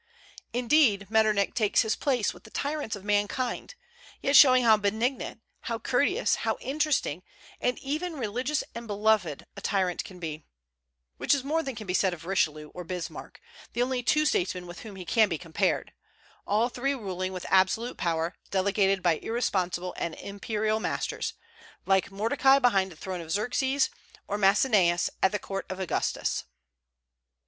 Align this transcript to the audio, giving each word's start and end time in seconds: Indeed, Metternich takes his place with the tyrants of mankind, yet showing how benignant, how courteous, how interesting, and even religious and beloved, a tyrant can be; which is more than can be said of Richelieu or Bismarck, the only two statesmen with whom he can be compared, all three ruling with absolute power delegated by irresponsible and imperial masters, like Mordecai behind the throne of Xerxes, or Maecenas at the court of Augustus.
Indeed, 0.51 1.11
Metternich 1.11 1.53
takes 1.53 1.83
his 1.83 1.95
place 1.95 2.33
with 2.33 2.43
the 2.43 2.49
tyrants 2.49 2.95
of 2.95 3.03
mankind, 3.03 3.75
yet 4.19 4.35
showing 4.35 4.63
how 4.63 4.75
benignant, 4.75 5.41
how 5.59 5.77
courteous, 5.77 6.37
how 6.37 6.57
interesting, 6.59 7.21
and 7.59 7.77
even 7.77 8.13
religious 8.13 8.63
and 8.73 8.87
beloved, 8.87 9.45
a 9.55 9.61
tyrant 9.61 10.03
can 10.03 10.17
be; 10.19 10.43
which 11.17 11.35
is 11.35 11.43
more 11.43 11.61
than 11.61 11.75
can 11.75 11.85
be 11.85 11.93
said 11.93 12.15
of 12.15 12.25
Richelieu 12.25 12.69
or 12.69 12.83
Bismarck, 12.83 13.39
the 13.73 13.83
only 13.83 14.01
two 14.01 14.25
statesmen 14.25 14.65
with 14.65 14.79
whom 14.79 14.95
he 14.95 15.05
can 15.05 15.29
be 15.29 15.37
compared, 15.37 15.93
all 16.47 16.67
three 16.67 16.95
ruling 16.95 17.31
with 17.31 17.45
absolute 17.49 17.97
power 17.97 18.33
delegated 18.49 19.03
by 19.03 19.17
irresponsible 19.19 19.93
and 19.97 20.15
imperial 20.15 20.79
masters, 20.79 21.35
like 21.85 22.09
Mordecai 22.09 22.57
behind 22.57 22.91
the 22.91 22.95
throne 22.95 23.21
of 23.21 23.29
Xerxes, 23.29 23.91
or 24.27 24.39
Maecenas 24.39 25.11
at 25.21 25.31
the 25.31 25.37
court 25.37 25.67
of 25.69 25.79
Augustus. 25.79 26.45